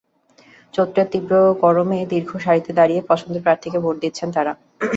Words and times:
চৈত্রের 0.73 1.07
তীব্র 1.11 1.33
গরমেও 1.63 2.09
দীর্ঘ 2.11 2.31
সারিতে 2.43 2.71
দাঁড়িয়ে 2.79 3.01
পছন্দের 3.09 3.43
প্রার্থীকে 3.45 3.77
ভোট 3.83 3.95
দিচ্ছেন 4.03 4.27
তাঁরা। 4.35 4.53